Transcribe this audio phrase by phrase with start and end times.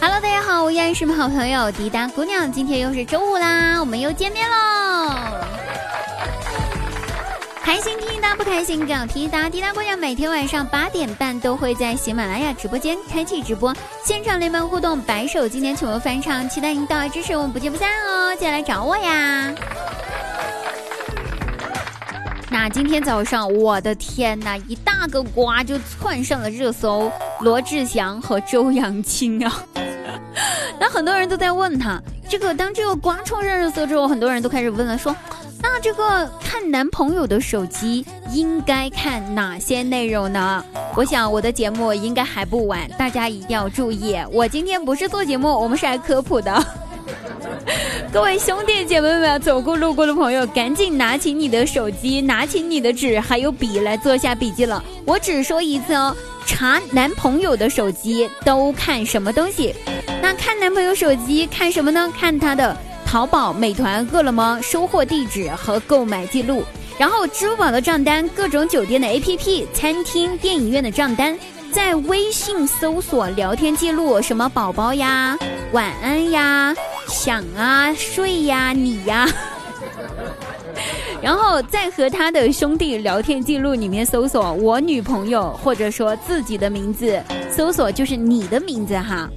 [0.00, 2.50] Hello，大家好，我依然是你们好朋友滴答姑娘。
[2.52, 5.12] 今天又是周五啦，我们又见面喽。
[7.60, 9.50] 开心听答，不开心更要听答。
[9.50, 18.36] 滴答姑娘每天晚上八点半都会在喜马拉雅直播间开启直播，现场连麦互动，白手今天全部翻唱，期待您到来支持，我们不见不散哦！
[18.36, 19.52] 记得来找我呀。
[22.50, 29.62] 那今天早上，我的天呐，一大个瓜就窜上了热搜，罗志祥和周扬青啊。
[30.80, 35.14] 那很多人都在问他，这个当这个瓜冲上热搜之后，很多人都开始问了，说，
[35.60, 40.64] 那这个看男朋友的手机应该看哪些内容呢？
[40.94, 46.64] 我想我的节目应该还不晚，大家一定要注意，我今天不是做节目，我们是来科普的。
[48.12, 54.82] 各位兄弟姐妹们，走过路过的朋友，赶紧拿起你的手机，拿起你的纸还有笔来做下笔记了。
[55.04, 59.74] 我只说一次哦，查男朋友的手机都看什么东西？
[60.20, 62.12] 那看男朋友手机看什么呢？
[62.18, 66.62] 看他的淘宝、美团、饿了么收货地址和购买记录，
[66.98, 71.38] 然后支付宝的账单、各种酒店的 APP、餐厅、电影院的账单。
[71.70, 75.36] 在微信搜索聊天记录，什么宝宝呀、
[75.72, 76.74] 晚安呀、
[77.06, 79.28] 想啊、睡呀、你呀，
[81.20, 89.28] 然后再和他的兄弟聊天记录里面搜索我女朋友，或者说自己的名字，搜索就是你的名字哈，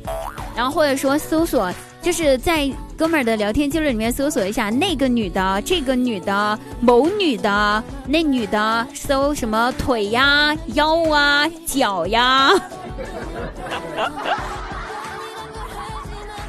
[0.56, 1.72] 然后或者说搜索。
[2.02, 12.50] 就是在哥们儿的聊天记录里面搜索一下那个女的、这个女的、某女的、那女的，搜什么腿呀、腰啊、脚呀，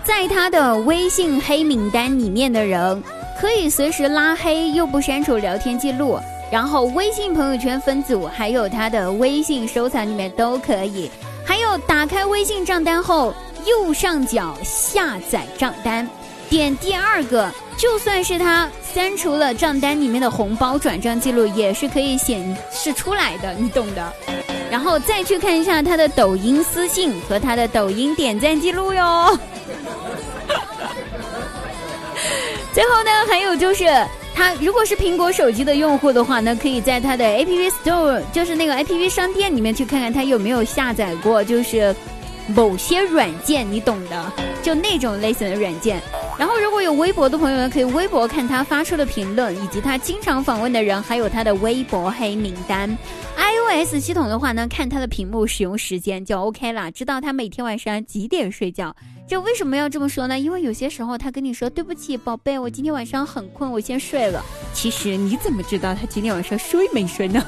[0.02, 3.02] 在他的微信黑名单里面的人，
[3.38, 6.18] 可以随时拉黑又不删除聊天记录，
[6.50, 11.10] 然后微信朋友圈分组，还有他的微信收藏里面都可以，
[11.44, 13.34] 还有打开微信账单后。
[13.66, 16.08] 右上角下载账单，
[16.48, 24.12] 点第二个，就算是他删除了账单里面的红包转账记录，也是可以显示出来的，你懂的。
[24.70, 29.38] 然后再去看一下他的抖音私信和他的抖音点赞记录哟。
[32.72, 33.84] 最后呢，还有就是
[34.34, 41.94] 他如果是苹果手机的用户的话呢，可以在他的 App Store，就是那个 App 商店里面去看看他有没有下载过，就是。
[42.48, 44.32] 某些软件你懂的，
[44.62, 46.00] 就那种类型的软件。
[46.38, 52.88] 然后如果有微博的朋友呢，可以微博看他发出的评论，以及他经常访问的人，还有他的微博黑名单。
[53.36, 58.94] iOS 系统的话呢，看他的屏幕使用时间就 OK 了，知道他每天晚上几点睡觉。
[59.28, 60.38] 这为什么要这么说呢？
[60.38, 64.44] 因为有些时候他跟你说对不起，宝贝，我今天晚上很困，我先睡了。
[64.74, 67.42] 其实你怎么知道他今天晚上睡没睡呢？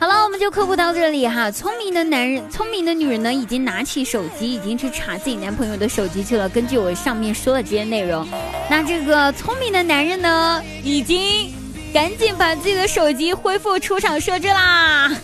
[0.00, 1.50] 好了，我们就科普到这里哈。
[1.50, 6.48] 聪明的男人，聪明的女人呢，已经拿起手机，已经去查自己男朋友的手机去了。
[6.48, 8.24] 根据我上面说的这些内容，
[8.70, 11.52] 那这个聪明的男人呢，已经
[11.92, 15.10] 赶紧把自己的手机恢复出厂设置啦。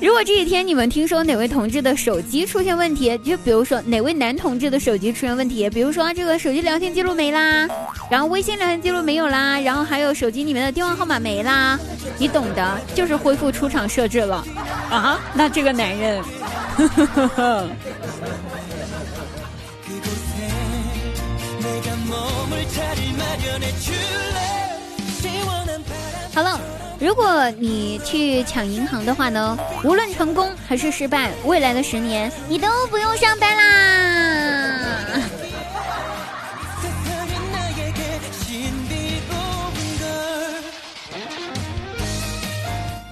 [0.00, 7.66] 如果这几天你们听说哪位同志的手机出现问题，就比如说哪位男同志的手机出现问题，比如说这个手机聊天记录没啦，
[8.10, 11.78] 然后微信聊天记录没有啦，然后还有手机里面的电话号码没啦，
[12.16, 14.42] 你懂的，就是恢复出厂设置了
[14.90, 15.20] 啊。
[15.34, 16.24] 那这个男人，
[26.34, 26.58] 好了。
[27.00, 34.17] 如果你去抢银行的话呢，无论成功还是失败，未来的十年你都不用上班啦。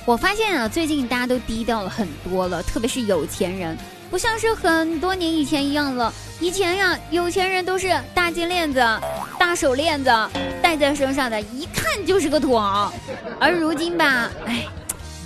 [0.07, 3.77] 我发现啊，最近大家都低调了很多了，特别是有钱人，
[4.09, 6.15] 不像是很多年以前一样了。
[6.39, 8.79] 以前呀，有钱人都是大金链子、
[9.37, 10.09] 大手链子
[10.63, 12.95] 戴在身上的，一看就是个土豪。
[13.41, 14.65] 而如今吧，哎，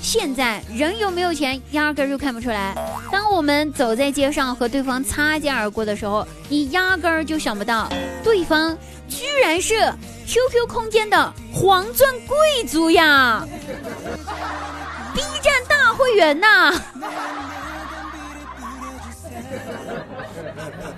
[0.01, 2.75] 现在人有没有钱，压根儿就看不出来。
[3.13, 7.87] 当我们走在街上和对方擦肩而过的时候，你压根儿就想不到，
[8.25, 8.75] 对方
[9.11, 9.93] 居然是
[10.31, 13.45] QQ 空间的黄钻贵族呀，
[15.13, 16.73] B 站大会员呐。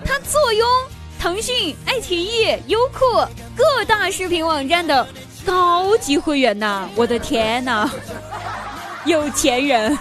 [0.05, 0.69] 他坐拥
[1.19, 2.99] 腾讯、爱奇艺、优酷
[3.57, 5.09] 各大视频网站的
[5.47, 6.87] 高级会员呐！
[6.95, 7.91] 我的天呐，
[9.07, 9.99] 有钱人！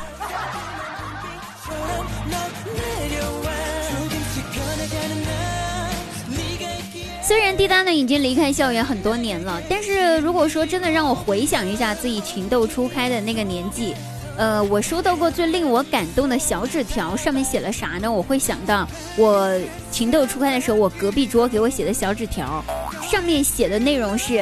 [7.32, 13.96] 虽然滴答呢已经离开校园很多年了，但是如果说真的让我回想一下自己情窦初开的那个年纪。
[14.36, 18.12] 呃，我收到过最令我感动的小纸条，上面写了啥呢？
[18.12, 18.86] 我会想到
[19.16, 19.50] 我
[19.92, 22.62] 情窦初开的时候，我隔壁桌给我写的小纸条，
[23.02, 24.40] 上面写的内容是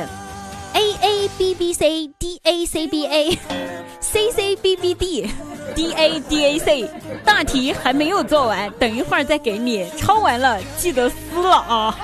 [0.74, 3.38] A A B B C D A C B A
[4.00, 5.30] C C B B D
[5.76, 6.90] D A D A C，
[7.24, 11.96] 大题还没有做完，等一会儿再给你，抄完了记得撕了啊。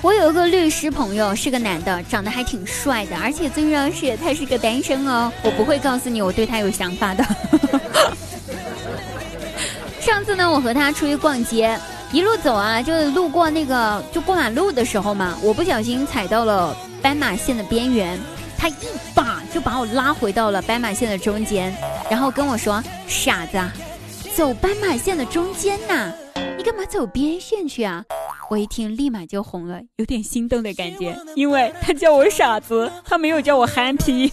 [0.00, 5.30] 我有一个律师朋友，是个男的，长得还挺帅的，而且最重要是他是个单身哦。
[5.42, 7.24] 我不会告诉你我对他有想法的。
[10.00, 11.78] 上次呢，我和他出去逛街，
[12.10, 18.18] 一路走啊，就路过那个就过马路的时候嘛，我不小心踩到了斑马线的边缘，
[18.58, 18.74] 他一
[19.14, 21.72] 把就把我拉回到了斑马线的中间，
[22.10, 23.58] 然后跟我说：“傻子，
[24.34, 26.12] 走斑马线的中间呐，
[26.56, 28.04] 你干嘛走边线去啊？”
[28.50, 34.32] 我一听，立马就红了，有点心动的感觉， 因为他叫我傻子，他没有叫我憨批。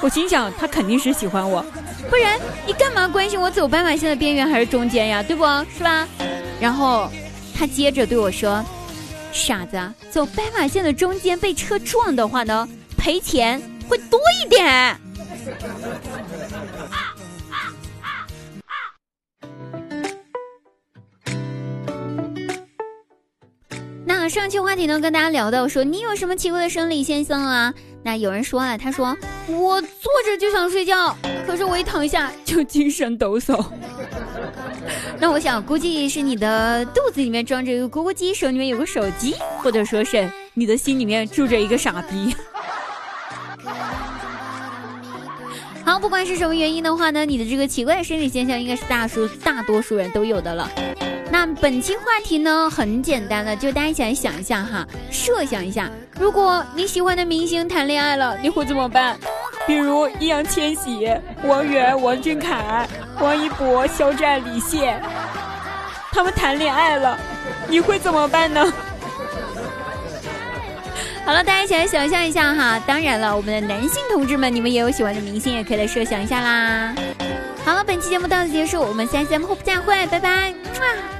[0.00, 1.64] 我心想，他肯定是喜欢我，
[2.08, 5.22] 不然你干嘛关心我走斑马线的边缘还是中间呀？
[5.22, 5.44] 对不？
[5.76, 6.08] 是吧？
[6.58, 7.08] 然后
[7.54, 8.64] 他接着对我说
[9.32, 14.96] ：“傻子，走斑马线的中间被车撞的话呢，赔钱会多一点。
[24.04, 27.72] ”那上期话题呢，跟大家聊到说，你有什么奇怪的生理现象啊？
[28.02, 29.16] 那有人说了，他说
[29.46, 29.88] 我坐
[30.24, 31.16] 着就想睡觉，
[31.46, 33.64] 可是我一躺下就精神抖擞。
[35.20, 42.34] 那我想估计是你的肚子里面装着一个咕咕鸡，手里面有个手机，或者说是你的心里面住着一个傻逼。
[45.84, 50.70] 好，不管是什么原因的话呢，你的这个奇怪的生理现象应该是大数大多数人都有的了。
[51.30, 59.18] 那本期话题呢很简单了，就大家一起来想一下哈，设想一下，如果你喜欢的明星谈恋爱了，你会怎么办？
[59.66, 61.08] 比如易烊千玺、
[61.44, 62.88] 王源、王俊凯、
[63.20, 65.00] 王一博、肖战、李现，
[66.10, 67.18] 他们谈恋爱了，
[67.68, 68.64] 你会怎么办呢？
[71.24, 72.80] 好了，大家一起来想象一下哈。
[72.86, 76.94] 当然了，我们的男性同志们，你们也有喜欢的明星，也可以来设想一下啦。
[77.64, 81.19] 好了，本期节目到此结束，我们下期节目后不再会，拜拜。